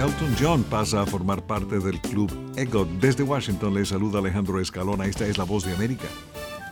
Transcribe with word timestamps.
Elton 0.00 0.34
John 0.40 0.64
pasa 0.64 1.02
a 1.02 1.06
formar 1.06 1.46
parte 1.46 1.78
del 1.78 2.00
club 2.00 2.32
EGOT. 2.56 2.88
Desde 3.02 3.22
Washington 3.22 3.74
le 3.74 3.84
saluda 3.84 4.20
Alejandro 4.20 4.58
Escalona. 4.58 5.04
Esta 5.04 5.26
es 5.26 5.36
la 5.36 5.44
voz 5.44 5.66
de 5.66 5.74
América. 5.74 6.06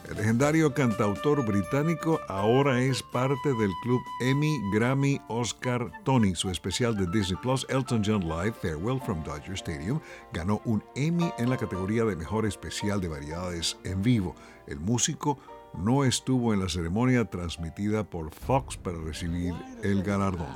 El 0.08 0.16
legendario 0.16 0.72
cantautor 0.72 1.45
británico 1.45 2.21
ahora 2.29 2.80
es 2.80 3.03
parte 3.03 3.51
del 3.53 3.71
club 3.83 4.01
Emmy, 4.22 4.59
Grammy, 4.72 5.21
Oscar, 5.29 5.93
Tony. 6.04 6.35
Su 6.35 6.49
especial 6.49 6.96
de 6.96 7.06
Disney 7.06 7.38
Plus, 7.43 7.67
Elton 7.69 8.02
John 8.02 8.22
Live 8.22 8.54
Farewell 8.62 8.98
from 8.98 9.22
Dodger 9.25 9.52
Stadium, 9.52 10.00
ganó 10.32 10.62
un 10.64 10.82
Emmy 10.96 11.30
en 11.36 11.50
la 11.50 11.58
categoría 11.58 12.06
de 12.06 12.16
mejor 12.16 12.46
especial 12.46 12.98
de 12.98 13.08
variedades 13.08 13.76
en 13.84 14.00
vivo. 14.00 14.36
El 14.66 14.80
músico 14.80 15.38
no 15.74 16.04
estuvo 16.04 16.54
en 16.54 16.60
la 16.60 16.70
ceremonia 16.70 17.26
transmitida 17.26 18.04
por 18.04 18.30
Fox 18.30 18.79
para 18.79 18.96
recibir 18.96 19.52
el 19.82 20.02
galardón. 20.02 20.48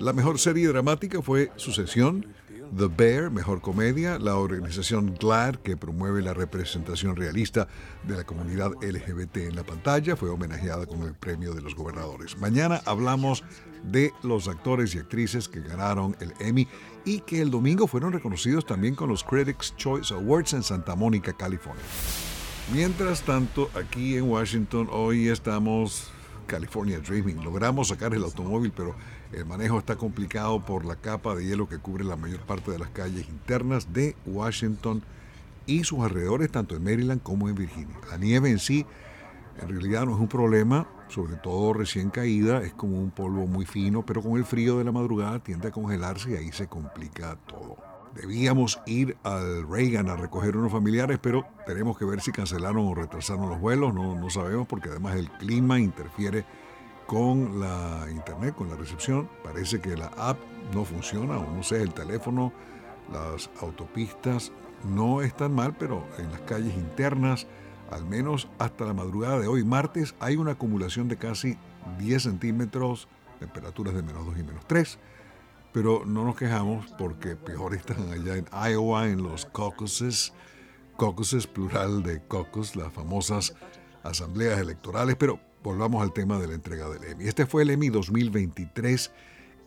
La 0.00 0.12
mejor 0.12 0.38
serie 0.38 0.66
dramática 0.68 1.22
fue 1.22 1.52
Sucesión, 1.56 2.26
The 2.76 2.88
Bear, 2.88 3.30
Mejor 3.30 3.60
Comedia, 3.60 4.18
la 4.18 4.36
organización 4.36 5.14
GLAD, 5.14 5.56
que 5.56 5.76
promueve 5.76 6.20
la 6.20 6.34
representación 6.34 7.14
realista 7.14 7.68
de 8.02 8.16
la 8.16 8.24
comunidad 8.24 8.72
LGBT 8.82 9.36
en 9.36 9.54
la 9.54 9.62
pantalla, 9.62 10.16
fue 10.16 10.30
homenajeada 10.30 10.86
con 10.86 11.02
el 11.02 11.14
premio 11.14 11.54
de 11.54 11.62
los 11.62 11.76
gobernadores. 11.76 12.36
Mañana 12.38 12.82
hablamos 12.86 13.44
de 13.84 14.12
los 14.22 14.48
actores 14.48 14.94
y 14.94 14.98
actrices 14.98 15.48
que 15.48 15.60
ganaron 15.60 16.16
el 16.20 16.32
Emmy 16.40 16.66
y 17.04 17.20
que 17.20 17.40
el 17.40 17.50
domingo 17.50 17.86
fueron 17.86 18.12
reconocidos 18.12 18.66
también 18.66 18.96
con 18.96 19.08
los 19.08 19.22
Critics' 19.22 19.76
Choice 19.76 20.12
Awards 20.12 20.54
en 20.54 20.64
Santa 20.64 20.96
Mónica, 20.96 21.32
California. 21.32 21.84
Mientras 22.72 23.22
tanto, 23.22 23.70
aquí 23.74 24.16
en 24.16 24.24
Washington 24.24 24.88
hoy 24.90 25.28
estamos 25.28 26.10
California 26.46 27.00
Dreaming. 27.00 27.42
Logramos 27.44 27.88
sacar 27.88 28.14
el 28.14 28.22
automóvil, 28.22 28.72
pero 28.74 28.94
el 29.32 29.44
manejo 29.44 29.78
está 29.78 29.96
complicado 29.96 30.64
por 30.64 30.84
la 30.84 30.96
capa 30.96 31.34
de 31.34 31.44
hielo 31.44 31.68
que 31.68 31.78
cubre 31.78 32.04
la 32.04 32.16
mayor 32.16 32.40
parte 32.40 32.70
de 32.70 32.78
las 32.78 32.90
calles 32.90 33.28
internas 33.28 33.92
de 33.92 34.16
Washington 34.26 35.02
y 35.66 35.84
sus 35.84 36.00
alrededores, 36.00 36.50
tanto 36.50 36.76
en 36.76 36.84
Maryland 36.84 37.22
como 37.22 37.48
en 37.48 37.54
Virginia. 37.54 37.96
La 38.10 38.18
nieve 38.18 38.50
en 38.50 38.58
sí, 38.58 38.86
en 39.60 39.68
realidad 39.68 40.04
no 40.04 40.14
es 40.14 40.20
un 40.20 40.28
problema, 40.28 40.86
sobre 41.08 41.36
todo 41.36 41.72
recién 41.72 42.10
caída, 42.10 42.62
es 42.62 42.74
como 42.74 43.00
un 43.00 43.10
polvo 43.10 43.46
muy 43.46 43.66
fino, 43.66 44.04
pero 44.04 44.22
con 44.22 44.36
el 44.36 44.44
frío 44.44 44.78
de 44.78 44.84
la 44.84 44.92
madrugada 44.92 45.38
tiende 45.38 45.68
a 45.68 45.70
congelarse 45.70 46.32
y 46.32 46.34
ahí 46.34 46.52
se 46.52 46.66
complica 46.66 47.36
todo. 47.46 47.93
Debíamos 48.14 48.80
ir 48.86 49.16
al 49.24 49.68
Reagan 49.68 50.08
a 50.08 50.16
recoger 50.16 50.56
unos 50.56 50.70
familiares, 50.70 51.18
pero 51.20 51.46
tenemos 51.66 51.98
que 51.98 52.04
ver 52.04 52.20
si 52.20 52.30
cancelaron 52.30 52.86
o 52.86 52.94
retrasaron 52.94 53.48
los 53.48 53.60
vuelos, 53.60 53.92
no, 53.92 54.14
no 54.14 54.30
sabemos 54.30 54.66
porque 54.68 54.88
además 54.88 55.16
el 55.16 55.30
clima 55.30 55.80
interfiere 55.80 56.44
con 57.06 57.60
la 57.60 58.06
internet, 58.10 58.54
con 58.54 58.68
la 58.68 58.76
recepción. 58.76 59.28
Parece 59.42 59.80
que 59.80 59.96
la 59.96 60.06
app 60.16 60.38
no 60.72 60.84
funciona, 60.84 61.38
o 61.38 61.50
no 61.50 61.62
sé, 61.62 61.82
el 61.82 61.92
teléfono, 61.92 62.52
las 63.12 63.50
autopistas 63.60 64.52
no 64.84 65.22
están 65.22 65.54
mal, 65.54 65.74
pero 65.78 66.06
en 66.18 66.30
las 66.30 66.40
calles 66.42 66.74
internas, 66.74 67.46
al 67.90 68.04
menos 68.06 68.48
hasta 68.58 68.84
la 68.84 68.94
madrugada 68.94 69.38
de 69.38 69.48
hoy, 69.48 69.64
martes, 69.64 70.14
hay 70.20 70.36
una 70.36 70.52
acumulación 70.52 71.08
de 71.08 71.16
casi 71.16 71.58
10 71.98 72.22
centímetros, 72.22 73.08
temperaturas 73.40 73.94
de 73.94 74.02
menos 74.02 74.24
2 74.26 74.38
y 74.38 74.42
menos 74.42 74.66
3. 74.66 74.98
Pero 75.74 76.04
no 76.06 76.24
nos 76.24 76.36
quejamos 76.36 76.86
porque 76.96 77.34
peor 77.34 77.74
están 77.74 78.08
allá 78.12 78.36
en 78.36 78.46
Iowa, 78.52 79.08
en 79.08 79.24
los 79.24 79.44
caucuses, 79.46 80.32
caucuses 80.96 81.48
plural 81.48 82.04
de 82.04 82.22
caucus, 82.28 82.76
las 82.76 82.92
famosas 82.92 83.56
asambleas 84.04 84.60
electorales, 84.60 85.16
pero 85.16 85.40
volvamos 85.64 86.00
al 86.00 86.12
tema 86.12 86.38
de 86.38 86.46
la 86.46 86.54
entrega 86.54 86.88
del 86.88 87.02
Emmy. 87.02 87.24
Este 87.24 87.44
fue 87.44 87.64
el 87.64 87.70
Emmy 87.70 87.88
2023 87.88 89.10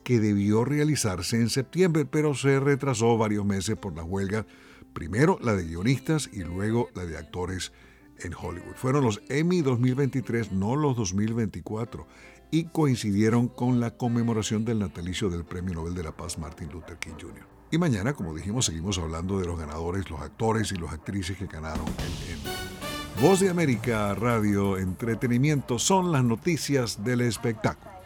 que 0.06 0.22
debió 0.22 0.64
realizarse 0.64 1.36
en 1.36 1.50
septiembre, 1.50 2.06
pero 2.06 2.34
se 2.34 2.58
retrasó 2.62 3.18
varios 3.18 3.44
meses 3.44 3.76
por 3.76 3.94
la 3.94 4.06
huelga, 4.06 4.46
primero 4.94 5.38
la 5.42 5.58
de 5.58 5.66
guionistas 5.66 6.30
y 6.32 6.46
luego 6.46 6.88
la 6.96 7.04
de 7.04 7.18
actores 7.18 7.74
en 8.22 8.34
Hollywood. 8.34 8.76
Fueron 8.76 9.04
los 9.04 9.22
Emmy 9.30 9.62
2023, 9.62 10.52
no 10.52 10.76
los 10.76 10.96
2024, 10.96 12.08
y 12.52 12.66
coincidieron 12.66 13.48
con 13.48 13.80
la 13.80 13.92
conmemoración 13.92 14.66
del 14.66 14.80
natalicio 14.80 15.30
del 15.30 15.44
Premio 15.46 15.76
Nobel 15.76 15.96
de 15.96 16.04
la 16.04 16.12
Paz 16.12 16.38
Martin 16.38 16.70
Luther 16.72 16.98
King 16.98 17.16
Jr. 17.20 17.46
Y 17.70 17.78
mañana, 17.78 18.14
como 18.14 18.34
dijimos, 18.34 18.66
seguimos 18.66 18.98
hablando 18.98 19.40
de 19.40 19.46
los 19.46 19.60
ganadores, 19.60 20.10
los 20.10 20.22
actores 20.22 20.72
y 20.72 20.76
las 20.76 20.94
actrices 20.94 21.38
que 21.38 21.48
ganaron 21.48 21.86
el 21.86 22.32
Emmy. 22.32 23.22
Voz 23.22 23.40
de 23.40 23.50
América 23.50 24.14
Radio 24.14 24.78
Entretenimiento 24.78 25.80
son 25.80 26.12
las 26.12 26.24
noticias 26.24 27.04
del 27.04 27.22
espectáculo. 27.22 27.97